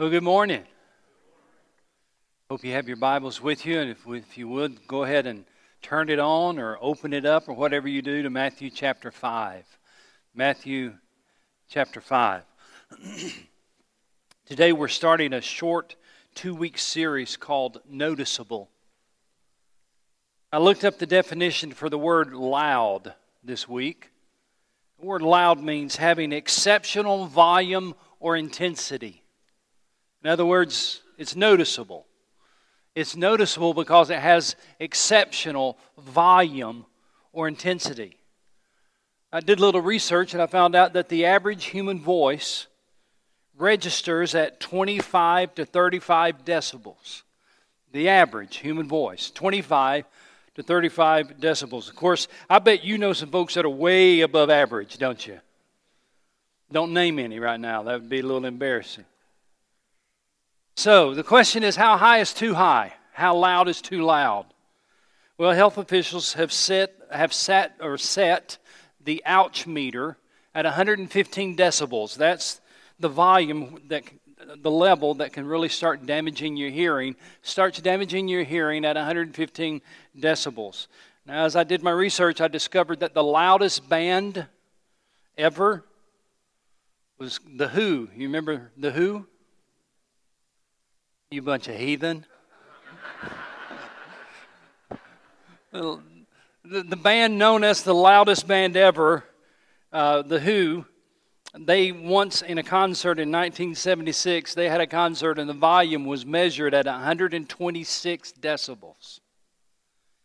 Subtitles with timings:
[0.00, 0.62] Well, good morning.
[2.48, 5.44] Hope you have your Bibles with you, and if, if you would, go ahead and
[5.82, 9.64] turn it on or open it up or whatever you do to Matthew chapter 5.
[10.36, 10.94] Matthew
[11.68, 12.44] chapter 5.
[14.46, 15.96] Today we're starting a short
[16.36, 18.70] two week series called Noticeable.
[20.52, 24.12] I looked up the definition for the word loud this week.
[25.00, 29.17] The word loud means having exceptional volume or intensity.
[30.22, 32.06] In other words, it's noticeable.
[32.94, 36.86] It's noticeable because it has exceptional volume
[37.32, 38.16] or intensity.
[39.32, 42.66] I did a little research and I found out that the average human voice
[43.56, 47.22] registers at 25 to 35 decibels.
[47.92, 50.04] The average human voice, 25
[50.54, 51.88] to 35 decibels.
[51.88, 55.40] Of course, I bet you know some folks that are way above average, don't you?
[56.70, 59.04] Don't name any right now, that would be a little embarrassing.
[60.78, 62.92] So the question is how high is too high?
[63.12, 64.46] How loud is too loud?
[65.36, 68.58] Well, health officials have set have set or set
[69.02, 70.18] the ouch meter
[70.54, 72.14] at 115 decibels.
[72.14, 72.60] That's
[73.00, 74.04] the volume that
[74.62, 79.82] the level that can really start damaging your hearing starts damaging your hearing at 115
[80.16, 80.86] decibels.
[81.26, 84.46] Now, as I did my research, I discovered that the loudest band
[85.36, 85.84] ever
[87.18, 88.10] was The Who.
[88.14, 89.26] You remember The Who?
[91.30, 92.24] You bunch of heathen.
[95.72, 96.00] the,
[96.64, 99.24] the, band known as the loudest band ever,
[99.92, 100.86] uh, The Who,
[101.54, 106.24] they once in a concert in 1976, they had a concert and the volume was
[106.24, 109.20] measured at 126 decibels.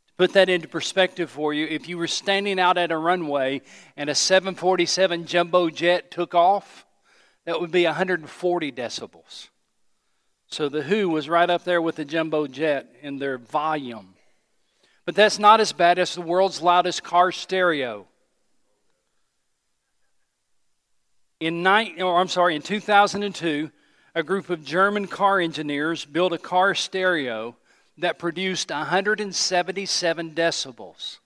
[0.08, 3.62] To put that into perspective for you, if you were standing out at a runway
[3.98, 6.86] and a 747 jumbo jet took off,
[7.44, 9.50] that would be 140 decibels.
[10.54, 14.14] So the Who was right up there with the jumbo jet in their volume.
[15.04, 18.06] But that's not as bad as the world's loudest car stereo.
[21.40, 23.72] In nine, or I'm sorry, in 2002,
[24.14, 27.56] a group of German car engineers built a car stereo
[27.98, 31.18] that produced 177 decibels.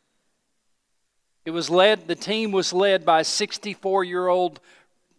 [1.43, 4.61] It was led, the team was led by a 64 year old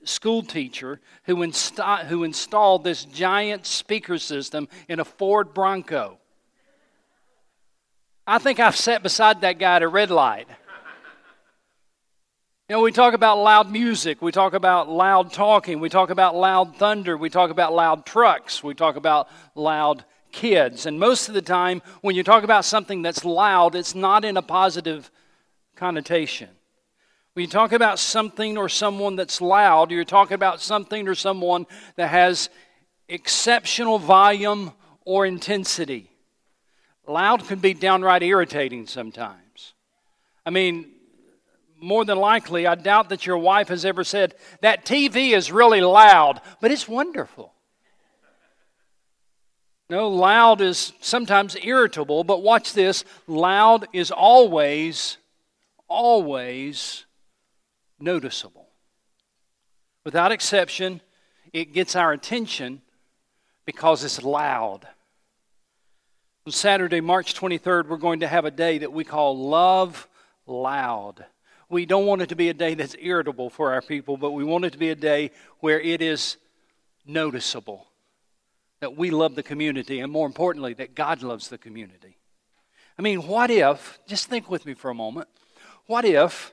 [0.09, 6.19] school teacher who, insta- who installed this giant speaker system in a Ford Bronco.
[8.27, 10.49] I think I've sat beside that guy at a red light.
[12.69, 16.37] You know, we talk about loud music, we talk about loud talking, we talk about
[16.37, 20.85] loud thunder, we talk about loud trucks, we talk about loud kids.
[20.85, 24.37] And most of the time, when you talk about something that's loud, it's not in
[24.37, 25.11] a positive
[25.77, 26.51] connotation.
[27.39, 31.67] When you talk about something or someone that's loud, you're talking about something or someone
[31.95, 32.51] that has
[33.09, 34.73] exceptional volume
[35.05, 36.11] or intensity.
[37.07, 39.75] Loud can be downright irritating sometimes.
[40.45, 40.91] I mean,
[41.81, 45.81] more than likely, I doubt that your wife has ever said, That TV is really
[45.81, 47.55] loud, but it's wonderful.
[49.89, 55.19] No, loud is sometimes irritable, but watch this loud is always,
[55.87, 57.05] always
[58.01, 58.69] noticeable.
[60.05, 61.01] Without exception,
[61.53, 62.83] it gets our attention
[63.65, 64.87] because it's loud.
[66.47, 70.09] On Saturday, March 23rd, we're going to have a day that we call Love
[70.47, 71.25] Loud.
[71.69, 74.45] We don't want it to be a day that's irritable for our people, but we
[74.45, 76.39] want it to be a day where it is
[77.05, 77.87] noticeable
[78.81, 82.17] that we love the community, and more importantly, that God loves the community.
[82.99, 85.29] I mean, what if, just think with me for a moment,
[85.87, 86.53] what if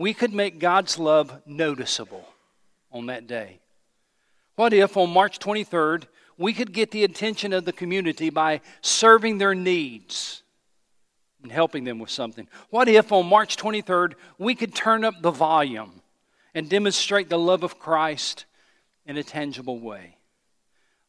[0.00, 2.26] we could make God's love noticeable
[2.90, 3.60] on that day.
[4.56, 6.04] What if on March 23rd
[6.38, 10.42] we could get the attention of the community by serving their needs
[11.42, 12.48] and helping them with something?
[12.70, 16.00] What if on March 23rd we could turn up the volume
[16.54, 18.46] and demonstrate the love of Christ
[19.04, 20.16] in a tangible way?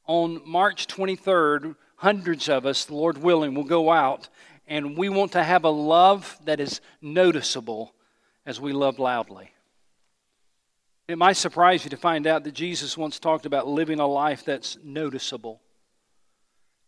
[0.06, 4.28] On March 23rd, hundreds of us, Lord willing, will go out
[4.68, 7.94] and we want to have a love that is noticeable
[8.46, 9.52] as we love loudly.
[11.08, 14.46] It might surprise you to find out that Jesus once talked about living a life
[14.46, 15.62] that's noticeable.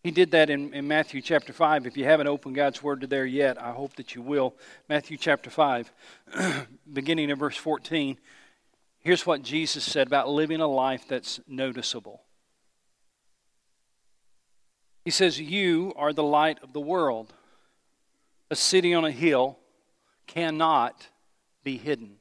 [0.03, 1.87] He did that in, in Matthew chapter 5.
[1.87, 4.55] If you haven't opened God's Word to there yet, I hope that you will.
[4.89, 5.91] Matthew chapter 5,
[6.93, 8.17] beginning in verse 14.
[8.99, 12.21] Here's what Jesus said about living a life that's noticeable.
[15.05, 17.33] He says, You are the light of the world.
[18.49, 19.57] A city on a hill
[20.27, 21.07] cannot
[21.63, 22.17] be hidden.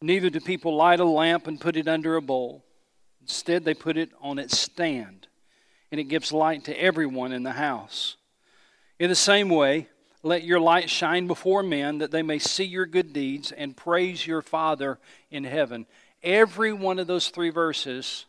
[0.00, 2.66] Neither do people light a lamp and put it under a bowl,
[3.26, 5.26] Instead, they put it on its stand,
[5.90, 8.16] and it gives light to everyone in the house.
[9.00, 9.88] In the same way,
[10.22, 14.24] let your light shine before men that they may see your good deeds and praise
[14.24, 15.86] your Father in heaven.
[16.22, 18.26] Every one of those three verses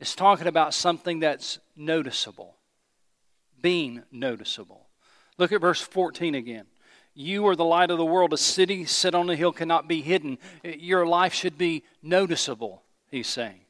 [0.00, 2.56] is talking about something that's noticeable,
[3.62, 4.88] being noticeable.
[5.38, 6.66] Look at verse 14 again.
[7.14, 8.32] You are the light of the world.
[8.32, 10.38] A city set on a hill cannot be hidden.
[10.62, 13.60] Your life should be noticeable, he's saying.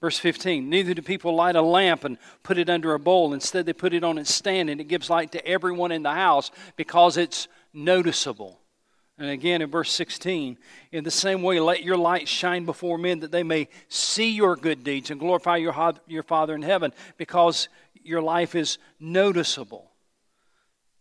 [0.00, 3.34] Verse 15 Neither do people light a lamp and put it under a bowl.
[3.34, 6.12] Instead, they put it on its stand, and it gives light to everyone in the
[6.12, 8.60] house because it's noticeable.
[9.18, 10.56] And again in verse 16,
[10.92, 14.54] in the same way, let your light shine before men that they may see your
[14.54, 15.74] good deeds and glorify your,
[16.06, 17.68] your Father in heaven because
[18.04, 19.87] your life is noticeable.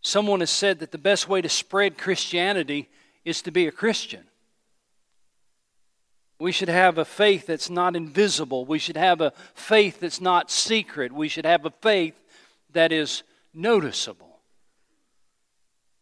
[0.08, 2.88] Someone has said that the best way to spread Christianity
[3.26, 4.24] is to be a Christian.
[6.40, 8.66] We should have a faith that's not invisible.
[8.66, 11.12] We should have a faith that's not secret.
[11.12, 12.14] We should have a faith
[12.72, 13.24] that is
[13.54, 14.40] noticeable.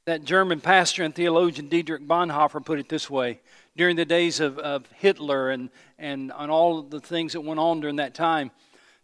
[0.05, 3.39] That German pastor and theologian Dietrich Bonhoeffer put it this way
[3.75, 7.79] during the days of, of Hitler and, and on all the things that went on
[7.79, 8.51] during that time.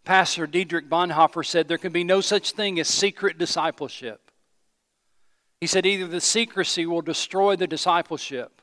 [0.04, 4.28] Pastor Dietrich Bonhoeffer said there can be no such thing as secret discipleship.
[5.62, 8.60] He said either the secrecy will destroy the discipleship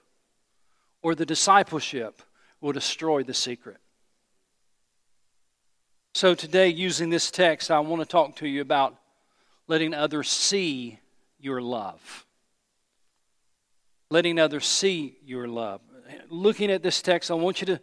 [1.01, 2.21] or the discipleship
[2.59, 3.77] will destroy the secret.
[6.13, 8.97] So, today, using this text, I want to talk to you about
[9.69, 10.99] letting others see
[11.39, 12.25] your love.
[14.11, 15.79] Letting others see your love.
[16.27, 17.79] Looking at this text, I want you to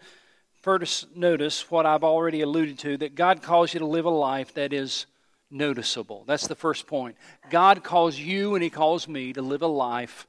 [0.60, 4.52] first notice what I've already alluded to that God calls you to live a life
[4.52, 5.06] that is
[5.50, 6.24] noticeable.
[6.26, 7.16] That's the first point.
[7.50, 10.26] God calls you and He calls me to live a life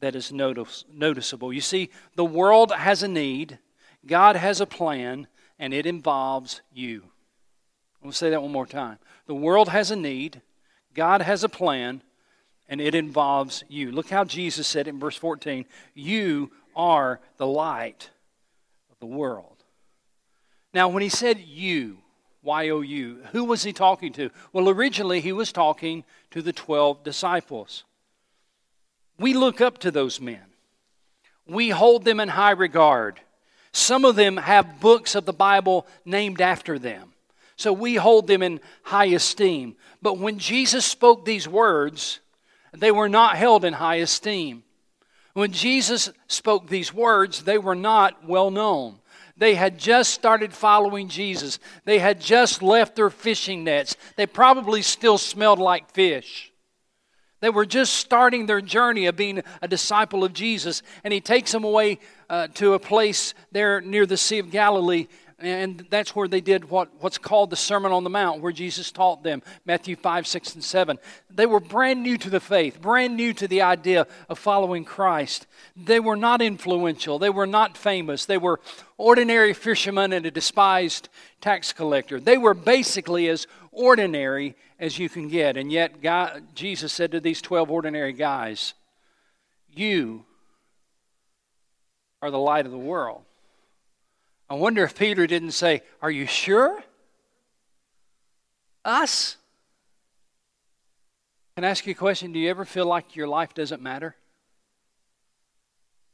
[0.00, 1.52] that is notice, noticeable.
[1.52, 3.58] You see, the world has a need,
[4.06, 5.26] God has a plan,
[5.58, 7.02] and it involves you.
[7.96, 8.98] I'm going to say that one more time.
[9.26, 10.42] The world has a need,
[10.94, 12.02] God has a plan,
[12.68, 13.90] and it involves you.
[13.90, 15.64] Look how Jesus said in verse 14
[15.94, 18.10] You are the light
[18.90, 19.64] of the world.
[20.74, 21.98] Now, when he said you,
[22.46, 24.30] Y O U, who was he talking to?
[24.52, 27.82] Well, originally he was talking to the 12 disciples.
[29.18, 30.44] We look up to those men,
[31.46, 33.20] we hold them in high regard.
[33.72, 37.12] Some of them have books of the Bible named after them.
[37.56, 39.76] So we hold them in high esteem.
[40.00, 42.20] But when Jesus spoke these words,
[42.72, 44.62] they were not held in high esteem.
[45.34, 49.00] When Jesus spoke these words, they were not well known.
[49.36, 51.58] They had just started following Jesus.
[51.84, 53.96] They had just left their fishing nets.
[54.16, 56.52] They probably still smelled like fish.
[57.40, 61.52] They were just starting their journey of being a disciple of Jesus, and he takes
[61.52, 61.98] them away
[62.30, 65.06] uh, to a place there near the Sea of Galilee,
[65.38, 68.90] and that's where they did what, what's called the Sermon on the Mount, where Jesus
[68.90, 70.98] taught them Matthew 5, 6, and 7.
[71.30, 75.46] They were brand new to the faith, brand new to the idea of following Christ.
[75.76, 78.60] They were not influential, they were not famous, they were
[78.96, 81.10] ordinary fishermen and a despised
[81.42, 82.18] tax collector.
[82.18, 85.58] They were basically as ordinary as you can get.
[85.58, 88.72] And yet, God, Jesus said to these 12 ordinary guys,
[89.68, 90.24] You
[92.22, 93.25] are the light of the world.
[94.48, 96.82] I wonder if Peter didn't say, Are you sure?
[98.84, 99.36] Us?
[101.56, 102.32] Can I ask you a question?
[102.32, 104.14] Do you ever feel like your life doesn't matter?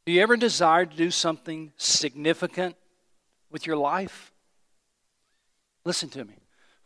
[0.07, 2.77] Do you ever desire to do something significant
[3.51, 4.33] with your life?
[5.85, 6.35] Listen to me.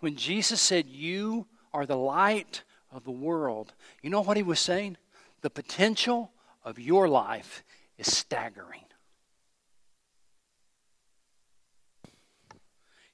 [0.00, 4.58] When Jesus said, You are the light of the world, you know what he was
[4.58, 4.96] saying?
[5.42, 6.32] The potential
[6.64, 7.62] of your life
[7.98, 8.85] is staggering.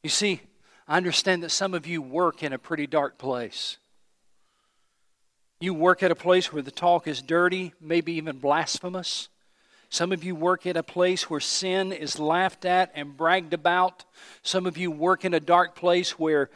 [0.02, 0.40] You see,
[0.88, 3.78] I understand that some of you work in a pretty dark place.
[5.60, 9.28] You work at a place where the talk is dirty, maybe even blasphemous.
[9.90, 14.04] Some of you work at a place where sin is laughed at and bragged about.
[14.42, 16.50] Some of you work in a dark place where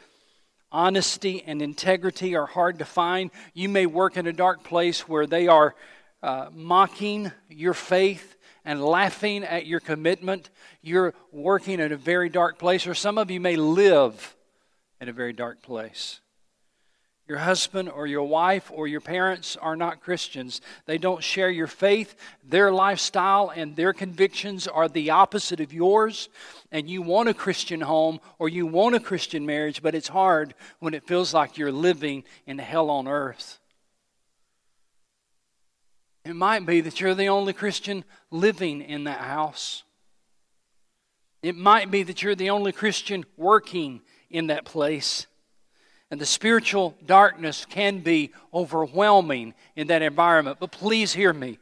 [0.69, 3.31] honesty and integrity are hard to find.
[3.53, 5.73] You may work in a dark place where they are
[6.21, 8.36] uh, mocking your faith
[8.67, 10.49] and laughing at your commitment.
[10.81, 14.35] You're working in a very dark place, or some of you may live
[14.99, 16.19] in a very dark place.
[17.29, 20.59] Your husband or your wife or your parents are not Christians.
[20.85, 22.15] They don't share your faith.
[22.43, 26.27] Their lifestyle and their convictions are the opposite of yours.
[26.69, 30.53] And you want a Christian home or you want a Christian marriage, but it's hard
[30.79, 33.59] when it feels like you're living in hell on earth.
[36.27, 39.83] It might be that you're the only Christian living in that house.
[41.41, 45.25] It might be that you're the only Christian working in that place.
[46.11, 50.57] And the spiritual darkness can be overwhelming in that environment.
[50.59, 51.59] But please hear me.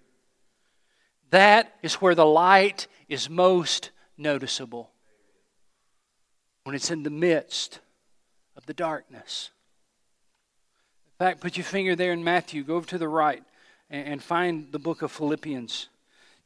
[1.30, 4.90] That is where the light is most noticeable.
[6.64, 7.82] When it's in the midst
[8.58, 9.52] of the darkness.
[11.20, 13.44] In fact, put your finger there in Matthew, go over to the right,
[13.90, 15.90] and find the book of Philippians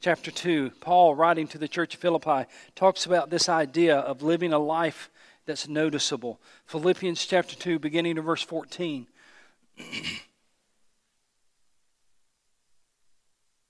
[0.01, 4.53] chapter 2, Paul, writing to the church of Philippi, talks about this idea of living
[4.53, 5.09] a life
[5.45, 6.39] that's noticeable.
[6.67, 9.07] Philippians chapter 2, beginning of verse 14.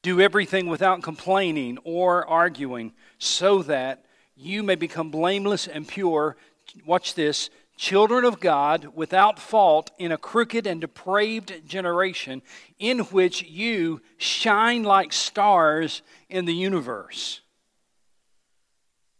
[0.01, 6.38] Do everything without complaining or arguing, so that you may become blameless and pure.
[6.85, 7.49] Watch this
[7.79, 12.41] children of God without fault in a crooked and depraved generation
[12.77, 17.39] in which you shine like stars in the universe.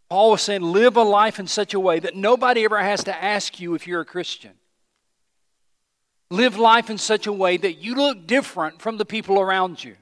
[0.10, 3.24] Paul was saying, live a life in such a way that nobody ever has to
[3.24, 4.51] ask you if you're a Christian.
[6.30, 9.96] Live life in such a way that you look different from the people around you.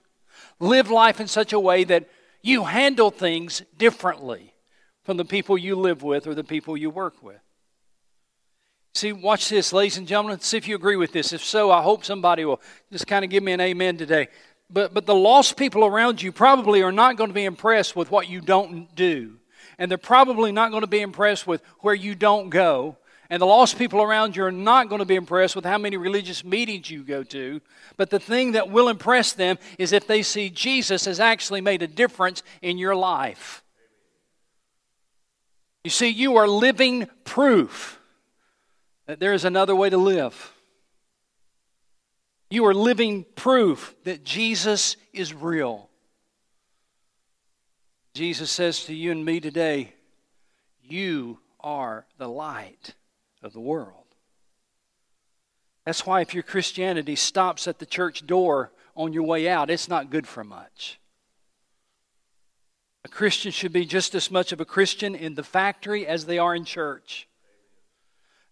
[0.59, 2.09] Live life in such a way that
[2.41, 4.55] you handle things differently
[5.03, 7.37] from the people you live with or the people you work with.
[8.97, 10.39] See, watch this, ladies and gentlemen.
[10.39, 11.31] See if you agree with this.
[11.31, 12.59] If so, I hope somebody will
[12.91, 14.27] just kind of give me an amen today.
[14.71, 18.09] But, but the lost people around you probably are not going to be impressed with
[18.09, 19.37] what you don't do.
[19.77, 22.97] And they're probably not going to be impressed with where you don't go.
[23.29, 25.95] And the lost people around you are not going to be impressed with how many
[25.95, 27.61] religious meetings you go to.
[27.97, 31.83] But the thing that will impress them is if they see Jesus has actually made
[31.83, 33.61] a difference in your life.
[35.83, 37.96] You see, you are living proof
[39.07, 40.53] that there is another way to live.
[42.49, 45.89] You are living proof that Jesus is real.
[48.13, 49.93] Jesus says to you and me today,
[50.81, 52.93] You are the light
[53.41, 54.05] of the world.
[55.85, 59.87] That's why if your Christianity stops at the church door on your way out, it's
[59.87, 60.99] not good for much.
[63.05, 66.37] A Christian should be just as much of a Christian in the factory as they
[66.37, 67.26] are in church.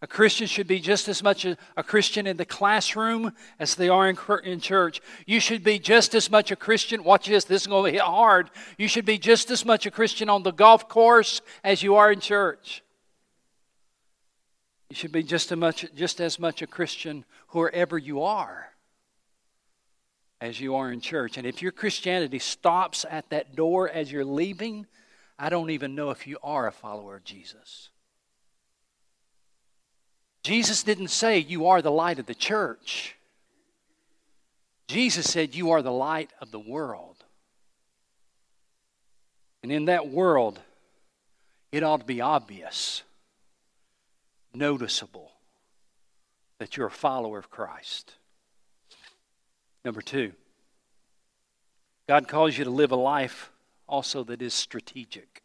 [0.05, 3.89] A Christian should be just as much a, a Christian in the classroom as they
[3.89, 5.01] are in, in church.
[5.25, 7.03] You should be just as much a Christian.
[7.03, 8.51] Watch this, this is going to hit hard.
[8.77, 12.11] You should be just as much a Christian on the golf course as you are
[12.11, 12.83] in church.
[14.91, 18.73] You should be just as much, just as much a Christian wherever you are
[20.39, 21.35] as you are in church.
[21.39, 24.85] And if your Christianity stops at that door as you're leaving,
[25.39, 27.89] I don't even know if you are a follower of Jesus.
[30.45, 33.15] Jesus didn't say, You are the light of the church.
[34.87, 37.15] Jesus said, You are the light of the world.
[39.63, 40.59] And in that world,
[41.71, 43.01] it ought to be obvious,
[44.53, 45.31] noticeable,
[46.59, 48.13] that you're a follower of Christ.
[49.83, 50.31] Number two,
[52.07, 53.51] God calls you to live a life
[53.89, 55.41] also that is strategic.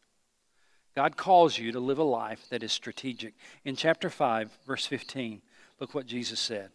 [1.00, 3.33] God calls you to live a life that is strategic.
[3.64, 5.40] In chapter 5, verse 15,
[5.78, 6.69] look what Jesus said.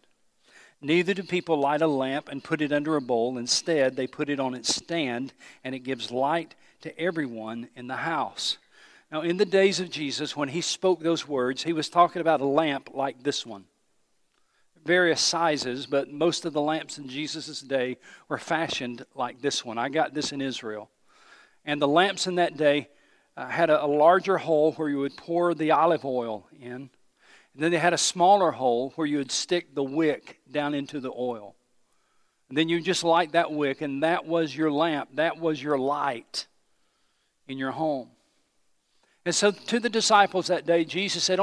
[0.82, 3.38] Neither do people light a lamp and put it under a bowl.
[3.38, 7.98] Instead, they put it on its stand, and it gives light to everyone in the
[7.98, 8.58] house.
[9.12, 12.42] Now, in the days of Jesus, when he spoke those words, he was talking about
[12.42, 13.66] a lamp like this one.
[14.84, 19.78] Various sizes, but most of the lamps in Jesus' day were fashioned like this one.
[19.78, 20.90] I got this in Israel.
[21.64, 22.90] And the lamps in that day
[23.38, 26.90] uh, had a, a, larger hole where you would pour the olive oil in.
[27.54, 31.00] And then they had a smaller hole where you would stick the wick down into
[31.00, 31.56] the oil.
[32.50, 35.10] And then you just light that wick, and that was your lamp.
[35.16, 36.48] That was your light
[37.48, 38.10] in your home.
[39.26, 41.40] And so to the disciples that day, Jesus said,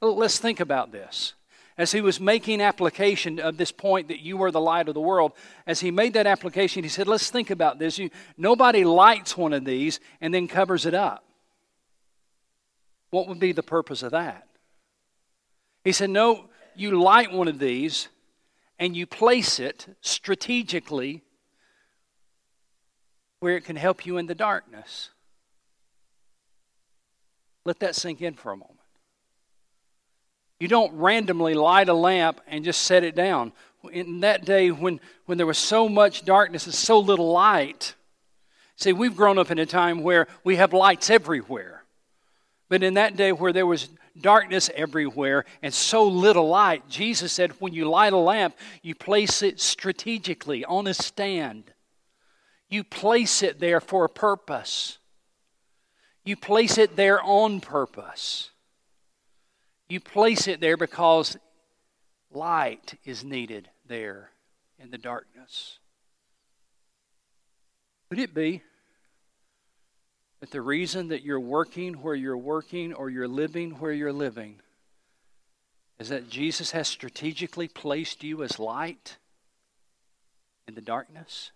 [0.00, 1.34] Let's think about this.
[1.78, 5.00] As he was making application of this point that you are the light of the
[5.00, 5.32] world,
[5.66, 7.98] as he made that application, he said, Let's think about this.
[7.98, 11.25] You, nobody lights one of these and then covers it up.
[13.10, 14.46] What would be the purpose of that?
[15.84, 18.08] He said, No, you light one of these
[18.78, 21.22] and you place it strategically
[23.40, 25.10] where it can help you in the darkness.
[27.64, 28.78] Let that sink in for a moment.
[30.58, 33.52] You don't randomly light a lamp and just set it down.
[33.92, 37.94] In that day, when, when there was so much darkness and so little light,
[38.76, 41.84] see, we've grown up in a time where we have lights everywhere.
[42.68, 43.88] But in that day where there was
[44.20, 49.42] darkness everywhere and so little light, Jesus said, when you light a lamp, you place
[49.42, 51.72] it strategically on a stand.
[52.68, 54.98] You place it there for a purpose.
[56.24, 58.50] You place it there on purpose.
[59.88, 61.36] You place it there because
[62.32, 64.30] light is needed there
[64.80, 65.78] in the darkness.
[68.10, 68.62] Could it be
[70.40, 74.60] that the reason that you're working where you're working or you're living where you're living
[75.98, 79.16] is that Jesus has strategically placed you as light
[80.68, 81.52] in the darkness?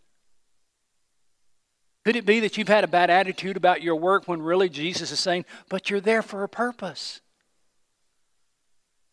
[2.05, 5.13] Could it be that you've had a bad attitude about your work when really Jesus
[5.13, 7.21] is saying, but you're there for a purpose?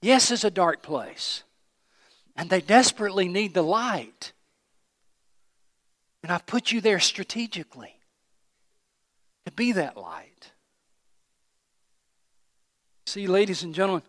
[0.02, 1.44] Yes, it's a dark place,
[2.36, 4.32] and they desperately need the light.
[6.24, 7.97] And I've put you there strategically
[9.48, 10.52] to be that light.
[13.06, 14.04] See, ladies and gentlemen,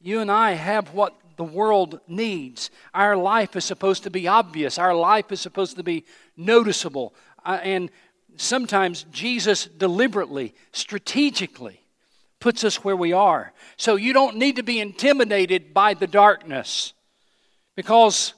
[0.00, 2.68] you and I have what the world needs.
[2.92, 6.04] Our life is supposed to be obvious, our life is supposed to be
[6.36, 7.14] noticeable.
[7.44, 7.90] Uh, and
[8.36, 11.80] sometimes Jesus deliberately, strategically,
[12.40, 13.52] puts us where we are.
[13.76, 16.92] So you don't need to be intimidated by the darkness
[17.76, 18.34] because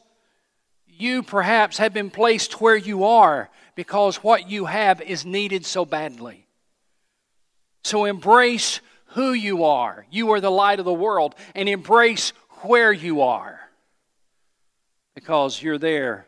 [0.87, 5.85] you perhaps have been placed where you are because what you have is needed so
[5.85, 6.47] badly.
[7.83, 10.07] So embrace who you are.
[10.11, 13.61] You are the light of the world, and embrace where you are
[15.15, 16.27] because you're there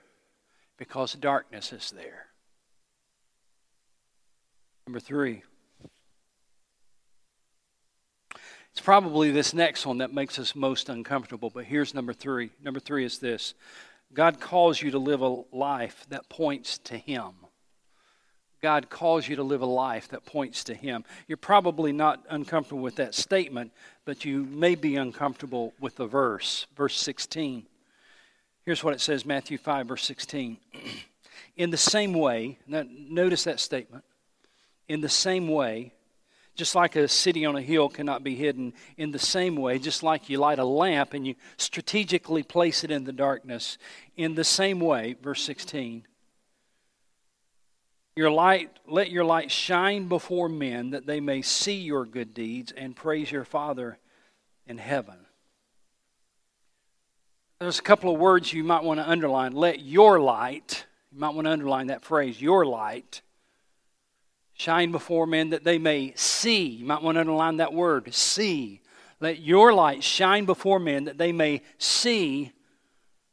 [0.77, 2.27] because darkness is there.
[4.87, 5.43] Number three.
[8.71, 12.51] It's probably this next one that makes us most uncomfortable, but here's number three.
[12.63, 13.55] Number three is this
[14.13, 17.33] God calls you to live a life that points to Him.
[18.63, 21.05] God calls you to live a life that points to Him.
[21.29, 23.73] You're probably not uncomfortable with that statement,
[24.05, 27.67] but you may be uncomfortable with the verse, verse 16.
[28.65, 30.57] Here's what it says Matthew 5, verse 16.
[31.57, 34.05] In the same way, now notice that statement.
[34.89, 35.93] In the same way,
[36.57, 40.03] just like a city on a hill cannot be hidden, in the same way, just
[40.03, 43.79] like you light a lamp and you strategically place it in the darkness,
[44.17, 46.05] in the same way, verse 16,
[48.17, 52.73] your light, let your light shine before men that they may see your good deeds
[52.73, 53.99] and praise your Father
[54.67, 55.17] in heaven.
[57.61, 59.53] There's a couple of words you might want to underline.
[59.53, 63.21] Let your light, you might want to underline that phrase, your light
[64.59, 66.67] Shine before men that they may see.
[66.67, 68.81] You might want to underline that word, see.
[69.21, 72.53] Let your light shine before men that they may see.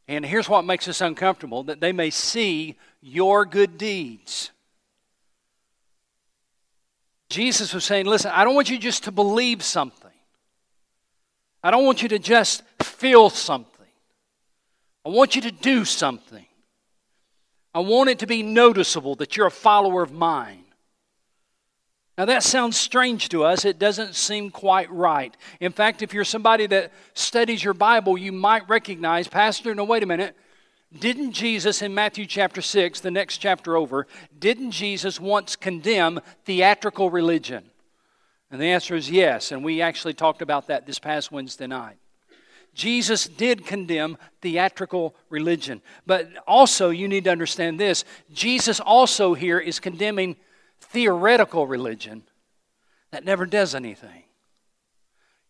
[0.07, 4.51] And here's what makes us uncomfortable that they may see your good deeds.
[7.29, 10.11] Jesus was saying, Listen, I don't want you just to believe something,
[11.63, 13.69] I don't want you to just feel something.
[15.05, 16.45] I want you to do something.
[17.75, 20.62] I want it to be noticeable that you're a follower of mine.
[22.17, 23.65] Now, that sounds strange to us.
[23.65, 25.35] It doesn't seem quite right.
[25.59, 30.03] In fact, if you're somebody that studies your Bible, you might recognize, Pastor, no, wait
[30.03, 30.35] a minute.
[30.99, 34.05] Didn't Jesus in Matthew chapter 6, the next chapter over,
[34.37, 37.71] didn't Jesus once condemn theatrical religion?
[38.51, 39.51] And the answer is yes.
[39.51, 41.97] And we actually talked about that this past Wednesday night.
[42.75, 45.81] Jesus did condemn theatrical religion.
[46.05, 50.35] But also, you need to understand this Jesus also here is condemning
[50.93, 52.23] theoretical religion
[53.11, 54.23] that never does anything.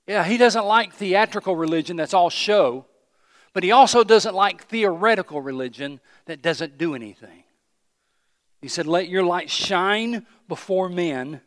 [0.07, 2.85] Yeah, he doesn't like theatrical religion that's all show,
[3.53, 7.43] but he also doesn't like theoretical religion that doesn't do anything.
[8.61, 11.41] He said, Let your light shine before men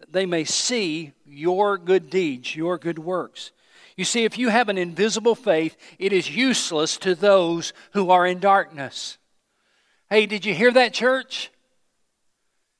[0.00, 3.52] that they may see your good deeds, your good works.
[3.96, 8.26] You see, if you have an invisible faith, it is useless to those who are
[8.26, 9.18] in darkness.
[10.10, 11.50] Hey, did you hear that, church?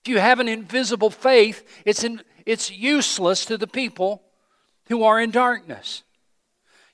[0.04, 4.22] If you have an invisible faith, it's, in, it's useless to the people
[4.88, 6.02] who are in darkness.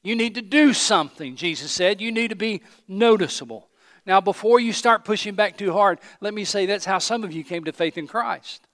[0.03, 2.01] You need to do something, Jesus said.
[2.01, 3.69] You need to be noticeable.
[4.07, 7.33] Now, before you start pushing back too hard, let me say that's how some of
[7.33, 8.67] you came to faith in Christ.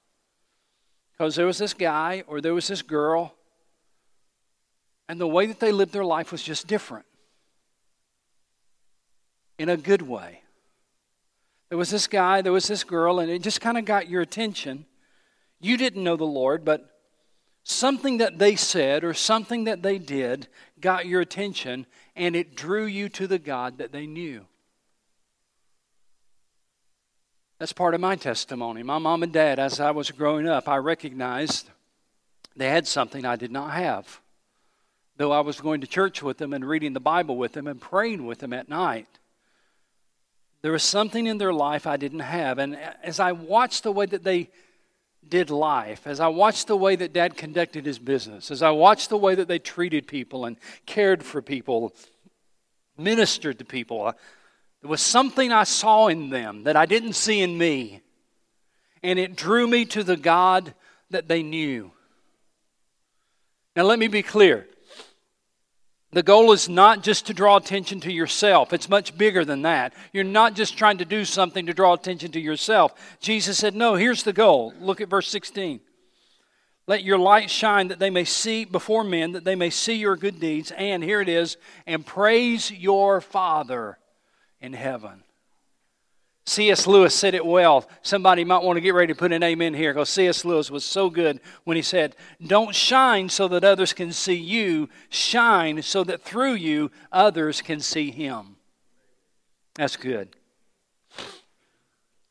[1.13, 3.35] Because there was this guy or there was this girl,
[5.09, 7.07] and the way that they lived their life was just different
[9.59, 10.40] in a good way.
[11.71, 14.21] There was this guy, there was this girl, and it just kind of got your
[14.21, 14.85] attention.
[15.61, 16.99] You didn't know the Lord, but
[17.63, 20.49] something that they said or something that they did
[20.81, 24.47] got your attention, and it drew you to the God that they knew.
[27.61, 28.83] That's part of my testimony.
[28.83, 31.71] My mom and dad, as I was growing up, I recognized
[32.57, 34.21] they had something I did not have.
[35.19, 37.81] Though I was going to church with them and reading the Bible with them and
[37.81, 39.07] praying with them at night.
[40.63, 42.59] There was something in their life I didn't have.
[42.59, 44.51] And as I watched the way that they
[45.27, 49.09] did life, as I watched the way that dad conducted his business, as I watched
[49.09, 51.95] the way that they treated people and cared for people,
[52.99, 54.13] ministered to people, uh,
[54.83, 58.03] there was something I saw in them that I didn't see in me.
[59.03, 60.75] And it drew me to the God
[61.11, 61.93] that they knew.
[63.77, 64.67] Now, let me be clear.
[66.13, 68.73] The goal is not just to draw attention to yourself.
[68.73, 69.93] It's much bigger than that.
[70.13, 72.93] You're not just trying to do something to draw attention to yourself.
[73.21, 74.75] Jesus said, No, here's the goal.
[74.81, 75.81] Look at verse 16.
[76.89, 80.17] Let your light shine that they may see before men, that they may see your
[80.17, 83.97] good deeds, and here it is, and praise your Father
[84.61, 85.23] in heaven.
[86.51, 86.89] C.S.
[86.89, 87.89] Lewis said it well.
[88.03, 90.45] Somebody might want to get ready to put an amen here because C.S.
[90.45, 94.89] Lewis was so good when he said, Don't shine so that others can see you,
[95.09, 98.57] shine so that through you others can see him.
[99.75, 100.35] That's good.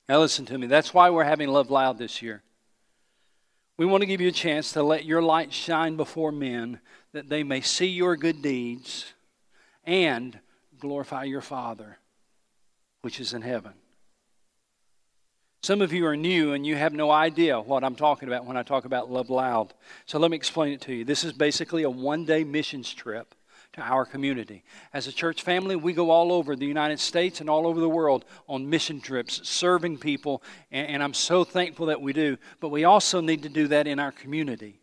[0.10, 0.68] Now, listen to me.
[0.68, 2.44] That's why we're having Love Loud this year.
[3.78, 6.82] We want to give you a chance to let your light shine before men
[7.14, 9.14] that they may see your good deeds
[9.86, 10.38] and
[10.78, 12.00] glorify your Father
[13.02, 13.72] which is in heaven.
[15.70, 18.58] Some of you are new and you have no idea what I'm talking about when
[18.58, 19.76] I talk about Love Loud.
[20.08, 21.06] So let me explain it to you.
[21.06, 23.36] This is basically a one day missions trip
[23.74, 24.64] to our community.
[24.94, 27.88] As a church family, we go all over the United States and all over the
[27.88, 32.40] world on mission trips, serving people, and, and I'm so thankful that we do.
[32.60, 34.82] But we also need to do that in our community.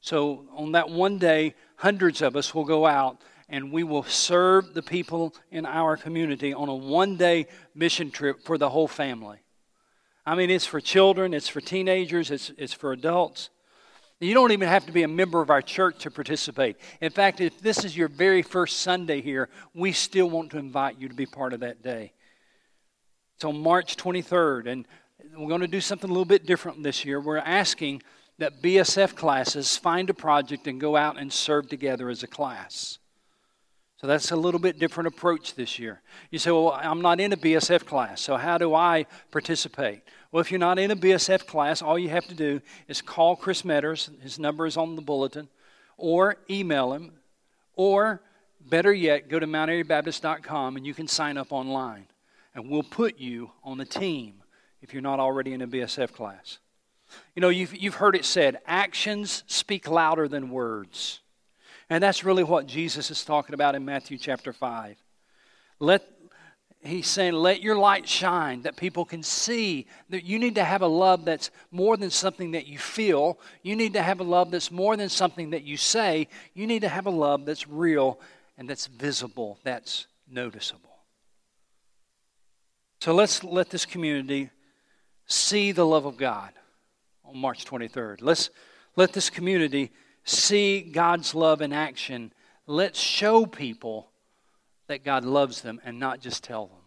[0.00, 4.74] So on that one day, hundreds of us will go out and we will serve
[4.74, 9.40] the people in our community on a one day mission trip for the whole family.
[10.26, 13.50] I mean, it's for children, it's for teenagers, it's, it's for adults.
[14.20, 16.76] You don't even have to be a member of our church to participate.
[17.00, 20.98] In fact, if this is your very first Sunday here, we still want to invite
[20.98, 22.12] you to be part of that day.
[23.36, 24.86] It's on March 23rd, and
[25.36, 27.20] we're going to do something a little bit different this year.
[27.20, 28.02] We're asking
[28.38, 32.98] that BSF classes find a project and go out and serve together as a class.
[34.04, 36.02] So that's a little bit different approach this year.
[36.30, 40.02] You say, well, I'm not in a BSF class, so how do I participate?
[40.30, 43.34] Well, if you're not in a BSF class, all you have to do is call
[43.34, 45.48] Chris Metters, his number is on the bulletin,
[45.96, 47.12] or email him,
[47.76, 48.20] or
[48.60, 52.04] better yet, go to MountAiryBaptist.com and you can sign up online.
[52.54, 54.42] And we'll put you on the team
[54.82, 56.58] if you're not already in a BSF class.
[57.34, 61.20] You know, you've, you've heard it said actions speak louder than words.
[61.90, 64.96] And that's really what Jesus is talking about in Matthew chapter 5.
[65.80, 66.02] Let,
[66.82, 70.82] he's saying, let your light shine that people can see that you need to have
[70.82, 73.38] a love that's more than something that you feel.
[73.62, 76.28] You need to have a love that's more than something that you say.
[76.54, 78.18] You need to have a love that's real
[78.56, 80.90] and that's visible, that's noticeable.
[83.00, 84.50] So let's let this community
[85.26, 86.52] see the love of God
[87.24, 88.18] on March 23rd.
[88.20, 88.50] Let's
[88.96, 89.90] let this community
[90.24, 92.32] see God's love in action,
[92.66, 94.08] let's show people
[94.86, 96.78] that God loves them and not just tell them.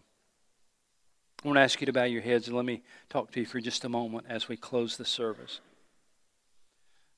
[1.44, 3.46] I want to ask you to bow your heads and let me talk to you
[3.46, 5.60] for just a moment as we close the service.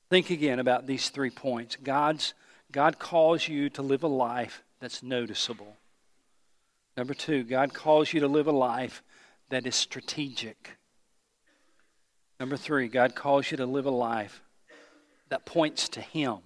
[0.09, 1.75] Think again about these three points.
[1.81, 2.33] God's,
[2.71, 5.75] God calls you to live a life that's noticeable.
[6.97, 9.01] Number two, God calls you to live a life
[9.49, 10.77] that is strategic.
[12.39, 14.43] Number three, God calls you to live a life
[15.31, 16.39] that points to Him.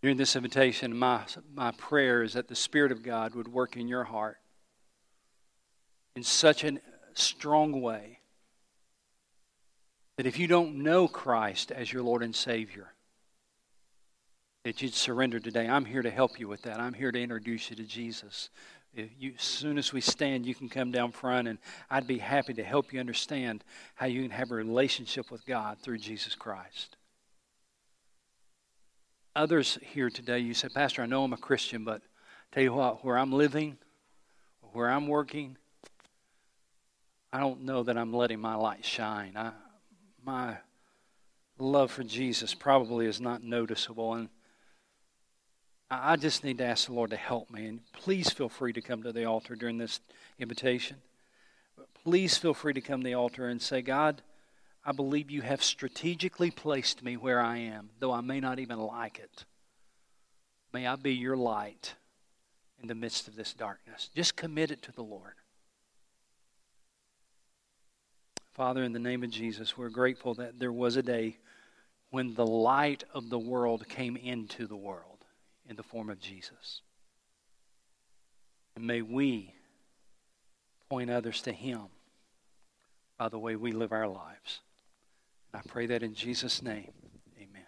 [0.00, 1.22] During this invitation, my,
[1.52, 4.38] my prayer is that the Spirit of God would work in your heart
[6.14, 6.78] in such a
[7.14, 8.20] strong way
[10.16, 12.94] that if you don't know Christ as your Lord and Savior,
[14.64, 15.68] that you'd surrender today.
[15.68, 16.80] I'm here to help you with that.
[16.80, 18.50] I'm here to introduce you to Jesus.
[18.96, 21.58] You, as soon as we stand, you can come down front, and
[21.90, 23.62] I'd be happy to help you understand
[23.94, 26.96] how you can have a relationship with God through Jesus Christ.
[29.34, 32.00] Others here today, you said, Pastor, I know I'm a Christian, but
[32.52, 33.76] tell you what, where I'm living,
[34.72, 35.58] where I'm working,
[37.34, 39.34] I don't know that I'm letting my light shine.
[39.36, 39.52] I,
[40.24, 40.56] my
[41.58, 44.30] love for Jesus probably is not noticeable, and
[45.90, 47.66] I just need to ask the Lord to help me.
[47.66, 50.00] And please feel free to come to the altar during this
[50.38, 50.96] invitation.
[52.02, 54.22] Please feel free to come to the altar and say, God,
[54.84, 58.78] I believe you have strategically placed me where I am, though I may not even
[58.78, 59.44] like it.
[60.72, 61.94] May I be your light
[62.80, 64.10] in the midst of this darkness.
[64.14, 65.34] Just commit it to the Lord.
[68.52, 71.36] Father, in the name of Jesus, we're grateful that there was a day
[72.10, 75.15] when the light of the world came into the world
[75.68, 76.82] in the form of Jesus.
[78.74, 79.54] And may we
[80.88, 81.86] point others to Him
[83.18, 84.60] by the way we live our lives.
[85.54, 86.92] I pray that in Jesus' name.